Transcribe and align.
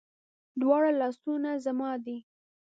دواړه 0.61 0.91
لاسونه 1.01 1.49
زما 1.65 1.91
دي 2.05 2.17